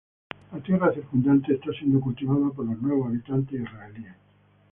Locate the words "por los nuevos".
2.49-3.09